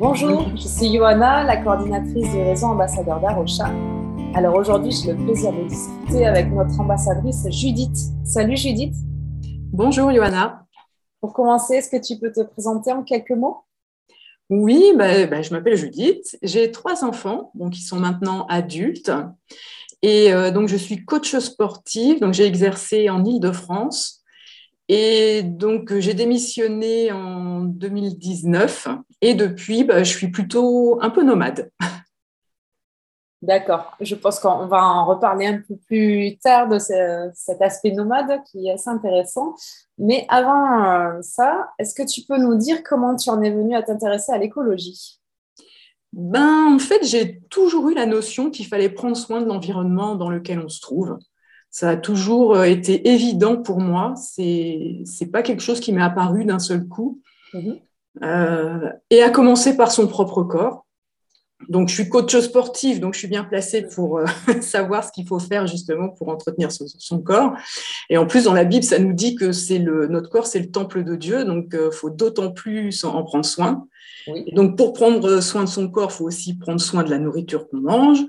[0.00, 3.70] Bonjour, je suis Johanna, la coordinatrice du réseau ambassadeur d'Arocha.
[4.34, 7.94] Alors aujourd'hui, j'ai le plaisir de discuter avec notre ambassadrice Judith.
[8.24, 8.94] Salut Judith.
[9.70, 10.64] Bonjour Johanna.
[11.20, 13.58] Pour commencer, est-ce que tu peux te présenter en quelques mots?
[14.48, 16.38] Oui, bah, bah, je m'appelle Judith.
[16.42, 19.12] J'ai trois enfants, donc qui sont maintenant adultes.
[20.00, 22.20] Et euh, donc, je suis coach sportive.
[22.20, 24.19] Donc, j'ai exercé en Ile-de-France.
[24.92, 28.88] Et donc, j'ai démissionné en 2019.
[29.20, 31.70] Et depuis, bah, je suis plutôt un peu nomade.
[33.40, 33.96] D'accord.
[34.00, 38.66] Je pense qu'on va en reparler un peu plus tard de cet aspect nomade qui
[38.66, 39.54] est assez intéressant.
[39.96, 43.76] Mais avant euh, ça, est-ce que tu peux nous dire comment tu en es venu
[43.76, 45.20] à t'intéresser à l'écologie?
[46.12, 50.30] Ben, En fait, j'ai toujours eu la notion qu'il fallait prendre soin de l'environnement dans
[50.30, 51.16] lequel on se trouve.
[51.70, 54.14] Ça a toujours euh, été évident pour moi.
[54.16, 57.20] Ce n'est pas quelque chose qui m'est apparu d'un seul coup.
[57.54, 57.78] Mhm.
[58.22, 60.86] Euh, et à commencer par son propre corps.
[61.68, 64.24] Donc, je suis coach sportif, donc je suis bien placée pour euh,
[64.60, 67.52] savoir ce qu'il faut faire justement pour entretenir son, corps.
[68.08, 70.58] Et en plus, dans la Bible, ça nous dit que c'est le, notre corps, c'est
[70.58, 73.86] le temple de Dieu, donc il euh, faut d'autant plus en, prendre soin.
[74.52, 77.68] donc, pour prendre soin de son corps, il faut aussi prendre soin de la nourriture
[77.68, 78.20] qu'on mange,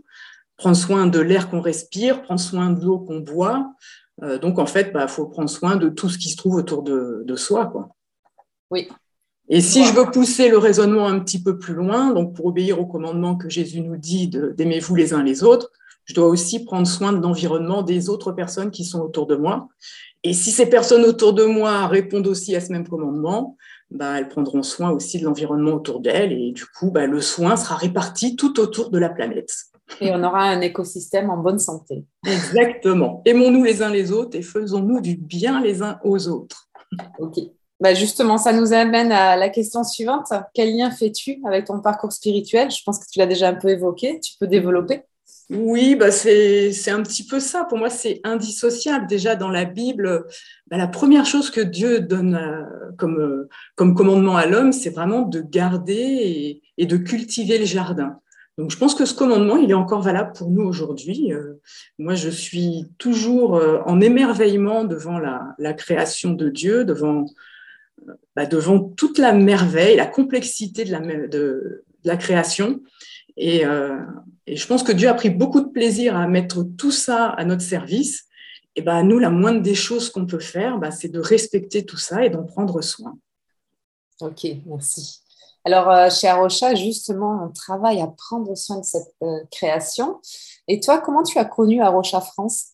[0.62, 3.74] prendre soin de l'air qu'on respire, prendre soin de l'eau qu'on boit.
[4.22, 6.56] Euh, donc, en fait, il bah, faut prendre soin de tout ce qui se trouve
[6.56, 7.66] autour de, de soi.
[7.66, 7.90] Quoi.
[8.70, 8.88] Oui,
[9.54, 12.80] et si je veux pousser le raisonnement un petit peu plus loin, donc pour obéir
[12.80, 15.72] au commandement que Jésus nous dit d'aimez-vous les uns les autres,
[16.06, 19.68] je dois aussi prendre soin de l'environnement des autres personnes qui sont autour de moi.
[20.24, 23.58] Et si ces personnes autour de moi répondent aussi à ce même commandement,
[23.90, 26.32] bah, elles prendront soin aussi de l'environnement autour d'elles.
[26.32, 29.71] Et du coup, bah, le soin sera réparti tout autour de la planète.
[30.00, 32.06] Et on aura un écosystème en bonne santé.
[32.26, 33.22] Exactement.
[33.26, 36.70] Aimons-nous les uns les autres et faisons-nous du bien les uns aux autres.
[37.20, 37.40] OK.
[37.82, 40.28] Bah, justement, ça nous amène à la question suivante.
[40.54, 42.70] Quel lien fais-tu avec ton parcours spirituel?
[42.70, 44.20] Je pense que tu l'as déjà un peu évoqué.
[44.20, 45.02] Tu peux développer
[45.50, 47.66] Oui, bah c'est un petit peu ça.
[47.66, 49.08] Pour moi, c'est indissociable.
[49.08, 50.28] Déjà, dans la Bible,
[50.70, 54.92] bah, la première chose que Dieu donne euh, comme, euh, comme commandement à l'homme, c'est
[54.92, 58.20] vraiment de garder et, de cultiver le jardin.
[58.62, 61.34] Donc, je pense que ce commandement, il est encore valable pour nous aujourd'hui.
[61.34, 61.60] Euh,
[61.98, 67.26] moi, je suis toujours en émerveillement devant la, création de Dieu, devant
[68.36, 72.82] bah, devant toute la merveille, la complexité de la, création.
[73.40, 74.00] Euh,
[74.48, 77.46] et, je pense que Dieu a pris beaucoup de plaisir à mettre tout ça à
[77.46, 78.26] notre service.
[78.76, 81.98] Et bah, nous, la moindre des choses qu'on peut faire, bah, c'est de respecter tout
[81.98, 83.18] ça et d'en prendre soin.
[84.22, 85.21] Ok, merci.
[85.64, 90.20] Alors, euh, chez Arocha, justement, on travaille à prendre soin de cette euh, création.
[90.68, 92.72] Et toi, comment tu as connu Arocha France?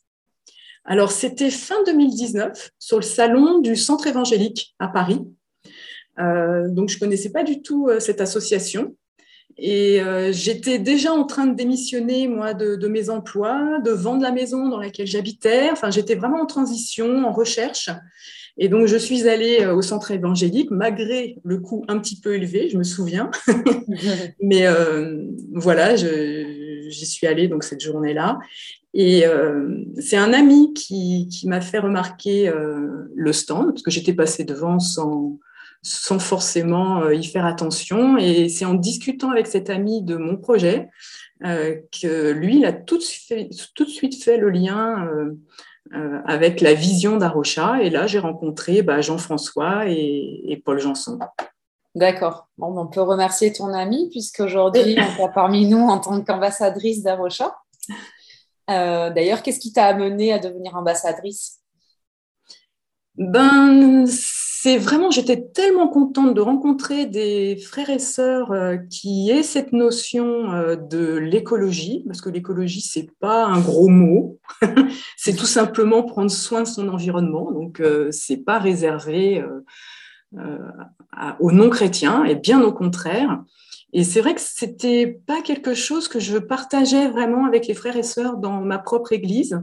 [0.86, 5.22] Alors, c'était fin 2019 sur le salon du Centre évangélique à Paris.
[6.20, 8.96] Euh, donc, je ne connaissais pas du tout cette association.
[9.58, 14.32] Et euh, j'étais déjà en train de démissionner, moi, de, mes emplois, de vendre la
[14.32, 15.70] maison dans laquelle j'habitais.
[15.72, 17.90] Enfin, j'étais vraiment en transition, en recherche.
[18.60, 22.70] Et donc, je suis allée au centre évangélique, malgré le coût un petit peu élevé,
[22.70, 23.30] je me souviens.
[24.42, 24.66] Mais
[25.54, 28.40] voilà, j'y suis allée donc cette journée-là.
[29.00, 34.14] Et euh, c'est un ami qui, m'a fait remarquer euh, le stand, parce que j'étais
[34.14, 35.38] passée devant sans,
[35.82, 38.18] sans forcément euh, y faire attention.
[38.18, 40.90] Et c'est en discutant avec cet ami de mon projet
[41.40, 45.08] que lui, il a tout de, suite, tout de suite fait le lien
[46.26, 47.80] avec la vision d'Arocha.
[47.84, 51.20] Et là, j'ai rencontré bah, Jean-François et, et, Paul Janson.
[51.94, 52.48] D'accord.
[52.58, 57.56] Bon, on peut remercier ton ami, puisqu'aujourd'hui, on est parmi nous en tant qu'ambassadrice d'Arocha.
[58.70, 61.60] Euh, d'ailleurs, qu'est-ce qui t'a amené à devenir ambassadrice?
[63.16, 64.06] Ben,
[64.60, 69.72] c'est vraiment, j'étais tellement contente de rencontrer des frères et sœurs euh, qui aient cette
[69.72, 74.40] notion euh, de l'écologie, parce que l'écologie, c'est pas un gros mot,
[75.16, 77.82] c'est tout simplement prendre soin de son environnement, donc
[78.12, 79.44] c'est pas réservé
[81.40, 83.44] aux non-chrétiens, et bien au contraire.
[83.94, 87.96] Et c'est vrai que c'était pas quelque chose que je partageais vraiment avec les frères
[87.96, 89.62] et sœurs dans ma propre église.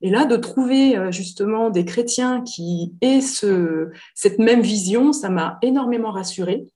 [0.00, 5.28] Et là, de trouver euh, justement des chrétiens qui aient ce, cette même vision, ça
[5.28, 6.66] m'a énormément rassurée.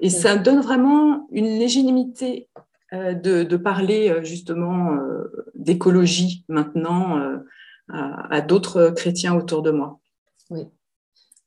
[0.00, 2.48] Et ça donne vraiment une légitimité
[2.92, 4.98] euh, de, de parler euh, justement
[5.54, 7.18] d'écologie maintenant
[7.88, 10.00] à, à d'autres chrétiens autour de moi.
[10.50, 10.66] Oui.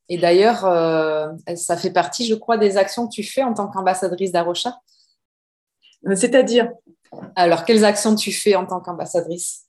[0.10, 0.60] Et d'ailleurs,
[1.56, 4.76] ça fait partie, je crois, des actions que tu fais en tant qu'ambassadrice d'Arocha
[6.16, 6.70] c'est-à-dire
[7.36, 9.64] Alors, quelles actions tu fais en tant qu'ambassadrice?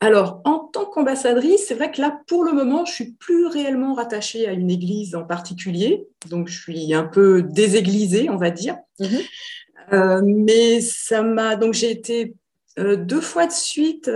[0.00, 3.94] Alors, en tant qu'ambassadrice, c'est vrai que là, pour le moment, je suis plus réellement
[3.94, 8.76] rattachée à une église en particulier, donc je suis un peu déséglisée, on va dire.
[9.00, 10.22] Mhm.
[10.24, 12.34] mais ça m'a donc j'ai été
[12.76, 14.10] deux fois de suite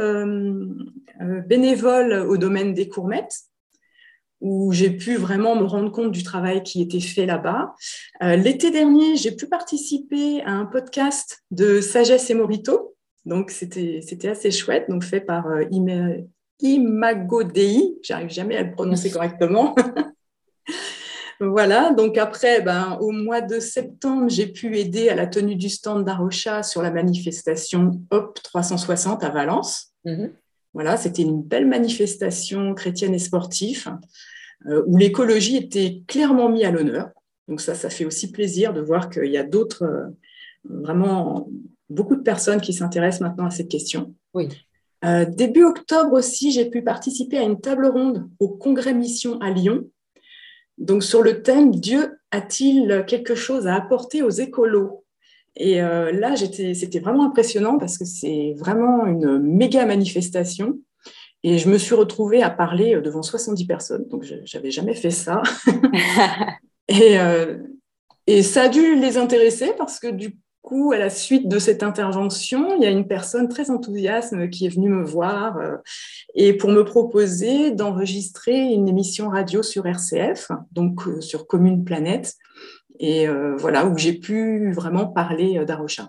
[1.21, 3.47] bénévole au domaine des courmettes
[4.43, 7.75] où j'ai pu vraiment me rendre compte du travail qui était fait là-bas.
[8.23, 12.97] Euh, l'été dernier, j'ai pu participer à un podcast de Sagesse et Morito.
[13.25, 15.63] Donc, c'était assez chouette, donc fait par euh,
[16.61, 17.99] Imago Dei.
[18.03, 19.77] J'arrive jamais à le prononcer correctement.
[21.41, 25.69] voilà, donc après, ben, au mois de septembre, j'ai pu aider à la tenue du
[25.69, 29.93] stand d'Arocha sur la manifestation HOP 360 à Valence.
[30.05, 30.31] Mm-hmm.
[30.75, 33.89] Voilà, c'était une belle manifestation chrétienne et sportive
[34.87, 37.11] où l'écologie était clairement mise à l'honneur.
[37.49, 40.09] Donc ça, ça fait aussi plaisir de voir qu'il y a d'autres, euh,
[40.65, 41.49] vraiment
[41.91, 44.15] beaucoup de personnes qui s'intéressent maintenant à cette question.
[44.35, 44.49] Oui.
[45.05, 49.51] Euh, début octobre aussi, j'ai pu participer à une table ronde au Congrès Mission à
[49.51, 49.89] Lyon.
[50.79, 55.05] Donc sur le thème Dieu a-t-il quelque chose à apporter aux écolos?
[55.55, 60.79] Et là, c'était vraiment impressionnant parce que c'est vraiment une méga manifestation
[61.45, 64.09] et je me suis retrouvée à parler euh, devant 70 personnes.
[64.09, 65.43] Donc, je n'avais jamais fait ça.
[66.89, 67.59] et, euh,
[68.27, 71.83] et, ça a dû les intéresser parce que du coup, à la suite de cette
[71.83, 75.77] intervention, il y a une personne très enthousiaste qui est venue me voir euh,
[76.37, 82.35] et pour me proposer d'enregistrer une émission radio sur RCF, donc sur Commune Planète.
[83.01, 83.27] Et
[83.59, 86.09] voilà, où j'ai pu vraiment parler d'Arocha.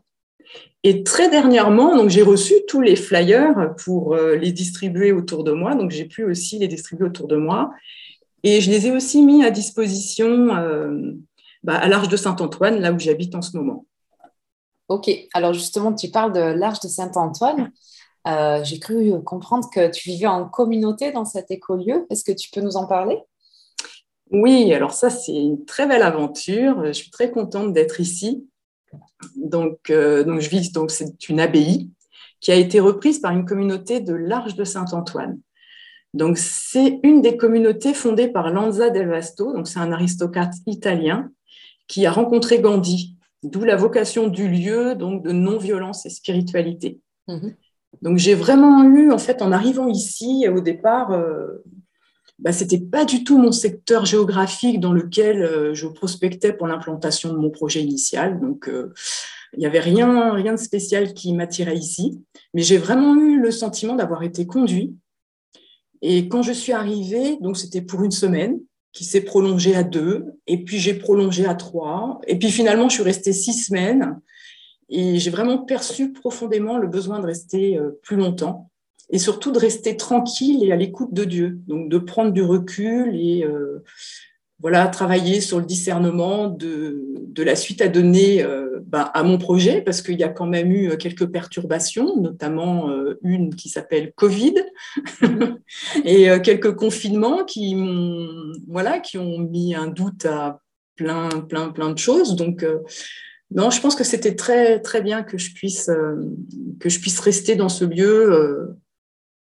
[0.84, 5.54] Et très dernièrement, donc j'ai reçu tous les flyers pour euh, les distribuer autour de
[5.54, 5.76] moi.
[5.76, 7.72] Donc j'ai pu aussi les distribuer autour de moi.
[8.44, 11.14] Et je les ai aussi mis à disposition euh,
[11.64, 13.86] bah, à l'Arche de Saint-Antoine, là où j'habite en ce moment.
[14.90, 17.72] Ok, alors justement, tu parles de l'Arche de Saint-Antoine.
[18.28, 22.06] Euh, j'ai cru comprendre que tu vivais en communauté dans cet écolieu.
[22.10, 23.18] Est-ce que tu peux nous en parler?
[24.32, 26.86] Oui, alors ça, c'est une très belle aventure.
[26.88, 28.46] Je suis très contente d'être ici.
[29.36, 31.90] Donc, euh, donc je vis, donc c'est une abbaye
[32.40, 35.40] qui a été reprise par une communauté de l'Arche de Saint-Antoine.
[36.14, 41.32] Donc, c'est une des communautés fondées par Lanza del Vasto, donc c'est un aristocrate italien
[41.88, 47.00] qui a rencontré Gandhi, d'où la vocation du lieu, donc de non-violence et spiritualité.
[47.28, 47.56] Mhm.
[48.02, 51.64] Donc, j'ai vraiment eu, en fait, en arrivant ici, au départ, euh,
[52.40, 56.68] bah, ce n'était pas du tout mon secteur géographique dans lequel euh, je prospectais pour
[56.68, 58.40] l'implantation de mon projet initial.
[58.40, 58.94] Donc, euh,
[59.54, 62.22] il n'y avait rien, rien de spécial qui m'attirait ici.
[62.54, 64.96] Mais j'ai vraiment eu le sentiment d'avoir été conduit.
[66.02, 68.60] Et quand je suis arrivée, donc c'était pour une semaine,
[68.92, 72.96] qui s'est prolongée à deux, et puis j'ai prolongé à trois, et puis finalement je
[72.96, 74.20] suis restée six semaines,
[74.90, 78.70] et j'ai vraiment perçu profondément le besoin de rester euh, plus longtemps
[79.10, 81.60] et surtout de rester tranquille et à l'écoute de Dieu.
[81.68, 83.84] Donc de prendre du recul et euh,
[84.60, 89.38] voilà, travailler sur le discernement de, de la suite à donner euh, ben, à mon
[89.38, 94.14] projet, parce qu'il y a quand même eu quelques perturbations, notamment euh, une qui s'appelle
[94.16, 94.56] Covid,
[96.06, 97.76] et quelques confinements qui,
[98.68, 100.62] voilà, qui ont mis un doute à
[100.96, 102.36] plein, plein, plein de choses.
[102.36, 102.66] Donc,
[103.52, 105.90] non, je pense que c'était très, très bien que je puisse,
[106.80, 108.78] que je puisse rester dans ce lieu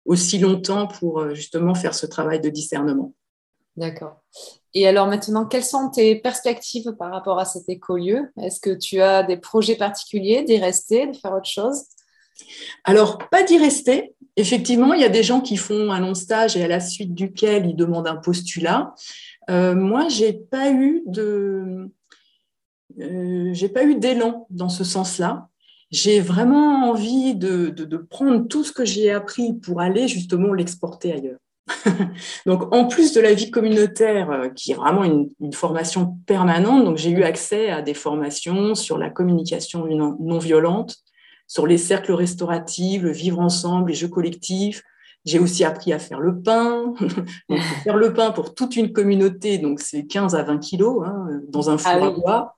[0.05, 3.13] aussi longtemps pour euh, justement faire ce travail de discernement.
[3.77, 4.23] D'accord.
[4.75, 8.31] Et alors maintenant, quelles sont tes perspectives par rapport à cet écolieu?
[8.41, 11.85] Est-ce que tu as des projets particuliers d'y rester, de faire autre chose?
[12.85, 14.15] Alors, pas d'y rester.
[14.37, 17.15] Effectivement, il y a des gens qui font un long stage et à la suite
[17.15, 18.95] duquel ils demandent un postulat.
[19.51, 21.91] Euh, moi, j'ai pas eu de,
[23.01, 25.49] euh, j'ai pas eu d'élan dans ce sens-là
[25.93, 31.39] j'ai vraiment envie de, prendre tout ce que j'ai appris pour aller justement l'exporter ailleurs.
[32.47, 36.97] donc, en plus de la vie communautaire, euh, qui est vraiment une, formation permanente, donc
[36.97, 40.97] j'ai eu accès à des formations sur la communication non, violente,
[41.47, 44.83] sur les cercles restauratifs, le vivre ensemble, les jeux collectifs.
[45.25, 46.95] J'ai aussi appris à faire le pain.
[47.49, 51.27] donc, faire le pain pour toute une communauté, donc c'est 15 à 20 kilos hein,
[51.49, 52.57] dans un four ah à bois.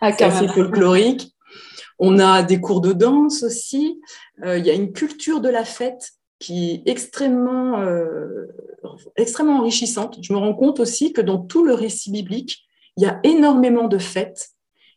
[0.00, 1.31] Ah, c'est assez folklorique.
[2.04, 4.00] On a des cours de danse aussi.
[4.42, 8.48] Euh, il y a une culture de la fête qui est extrêmement, euh,
[9.16, 10.18] extrêmement enrichissante.
[10.20, 12.64] Je me rends compte aussi que dans tout le récit biblique,
[12.96, 14.48] il y a énormément de fêtes.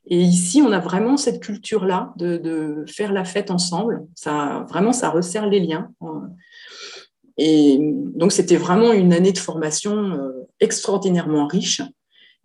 [0.07, 4.07] Et ici, on a vraiment cette culture-là de, faire la fête ensemble.
[4.15, 5.91] Ça, vraiment, ça resserre les liens.
[7.37, 7.77] Et
[8.15, 11.83] donc, c'était vraiment une année de formation euh, extraordinairement riche.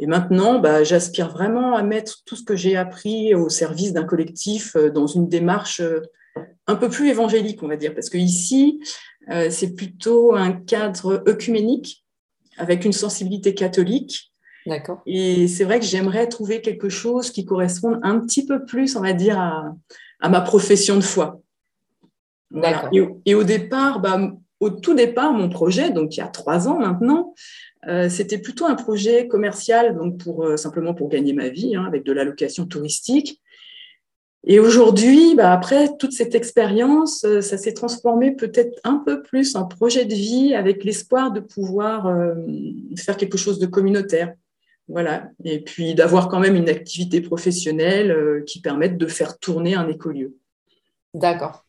[0.00, 4.04] Et maintenant, bah, j'aspire vraiment à mettre tout ce que j'ai appris au service d'un
[4.04, 6.00] collectif euh, dans une démarche euh,
[6.66, 8.80] un peu plus évangélique, on va dire, parce que ici,
[9.30, 12.02] euh, c'est plutôt un cadre œcuménique
[12.57, 14.33] avec une sensibilité catholique.
[14.64, 15.02] D'accord.
[15.04, 19.02] Et c'est vrai que j'aimerais trouver quelque chose qui corresponde un petit peu plus, on
[19.02, 21.42] va dire, à, ma profession de foi.
[22.50, 22.88] Voilà.
[23.26, 26.78] Et, au départ, bah, au tout départ, mon projet, donc il y a trois ans
[26.78, 27.35] maintenant,
[27.89, 31.85] euh, c'était plutôt un projet commercial, donc pour, euh, simplement pour gagner ma vie, hein,
[31.87, 33.41] avec de la location touristique.
[34.45, 39.57] Et aujourd'hui, bah, après toute cette expérience, euh, ça s'est transformé peut-être un peu plus
[39.57, 42.13] en projet de vie avec l'espoir de pouvoir
[42.97, 44.35] faire quelque chose de communautaire.
[44.89, 45.29] Voilà.
[45.45, 50.35] Et puis d'avoir quand même une activité professionnelle qui permette de faire tourner un écolieu.
[51.15, 51.65] D'accord.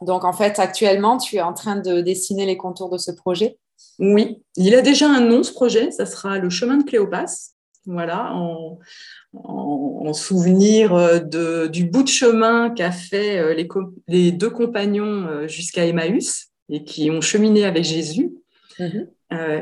[0.00, 3.58] Donc en fait, actuellement, tu es en train de dessiner les contours de ce projet?
[3.98, 5.90] Oui, il a déjà un nom, ce projet.
[5.90, 7.52] Ça sera le chemin de Cléopas.
[7.84, 13.66] Voilà, en, souvenir euh, de, du bout de chemin qu'a fait euh, les,
[14.06, 18.30] les, deux compagnons euh, jusqu'à Emmaüs et qui ont cheminé avec Jésus.
[18.78, 19.06] Mhm.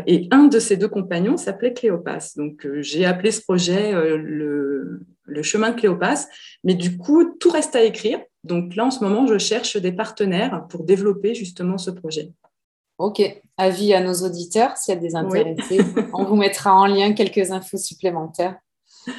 [0.06, 2.34] et un de ces deux compagnons s'appelait Cléopas.
[2.36, 6.26] Donc, j'ai appelé ce projet le, le, chemin de Cléopas.
[6.62, 8.20] Mais du coup, tout reste à écrire.
[8.44, 12.30] Donc là, en ce moment, je cherche des partenaires pour développer justement ce projet.
[13.00, 13.22] Ok,
[13.56, 15.80] avis à nos auditeurs, s'il y a des intéressés,
[16.12, 18.58] on vous mettra en lien quelques infos supplémentaires.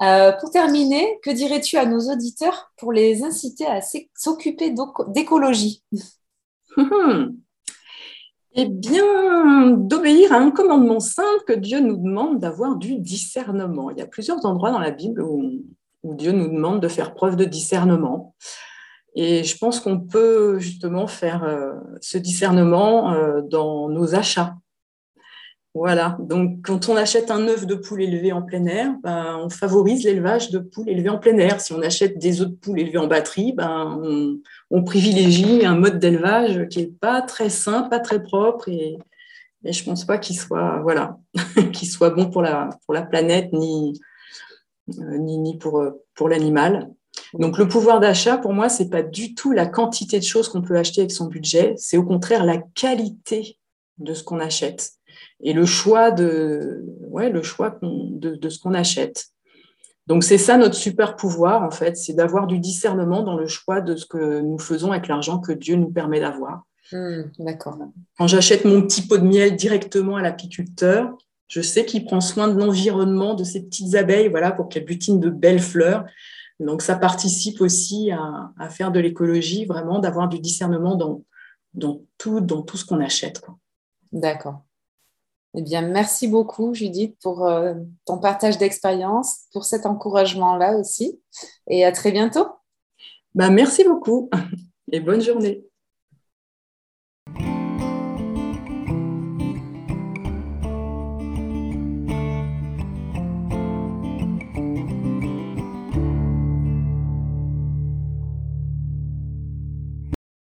[0.00, 3.80] Euh, pour terminer, que dirais-tu à nos auditeurs pour les inciter à
[4.14, 4.72] s'occuper
[5.08, 5.82] d'écologie?
[8.54, 13.90] Eh bien, d'obéir à un commandement simple que Dieu nous demande d'avoir du discernement.
[13.90, 15.64] Il y a plusieurs endroits dans la Bible où
[16.02, 18.34] où Dieu nous demande de faire preuve de discernement.
[19.20, 24.54] Et je pense qu'on peut justement faire euh, ce discernement euh, dans nos achats.
[25.74, 29.50] Voilà, donc quand on achète un œuf de poule élevé en plein air, ben, on
[29.50, 31.60] favorise l'élevage de poules élevées en plein air.
[31.60, 34.00] Si on achète des œufs de poules élevés en batterie, ben,
[34.70, 38.98] on, privilégie un mode d'élevage qui n'est pas très sain, pas très propre et,
[39.64, 41.18] je ne pense pas qu'il soit, voilà,
[41.74, 42.70] soit bon pour la,
[43.10, 44.00] planète ni,
[45.00, 46.88] euh, ni, euh, pour l'animal.
[47.34, 50.62] Donc le pouvoir d'achat, pour moi, c'est pas du tout la quantité de choses qu'on
[50.62, 53.58] peut acheter avec son budget, c'est au contraire la qualité
[53.98, 54.92] de ce qu'on achète
[55.40, 59.26] et le choix de, ouais, le choix de, de ce qu'on achète.
[60.06, 63.80] Donc c'est ça notre super pouvoir en fait, c'est d'avoir du discernement dans le choix
[63.80, 66.62] de ce que nous faisons avec l'argent que Dieu nous permet d'avoir.
[66.92, 67.76] Hmm, d'accord.
[68.16, 71.14] Quand j'achète mon petit pot de miel directement à l'apiculteur,
[71.46, 75.20] je sais qu'il prend soin de l'environnement de ces petites abeilles, voilà, pour qu'elles butinent
[75.20, 76.04] de belles fleurs.
[76.60, 81.22] Donc, ça participe aussi à, faire de l'écologie, vraiment, d'avoir du discernement dans,
[81.74, 83.42] dans, tout, dans tout ce qu'on achète.
[84.12, 84.62] D'accord.
[85.54, 87.74] Eh bien, merci beaucoup, Judith, pour euh,
[88.04, 91.20] ton partage d'expérience, pour cet encouragement-là aussi.
[91.68, 92.46] Et à très bientôt.
[93.34, 94.28] Bah, merci beaucoup
[94.92, 95.67] et bonne journée.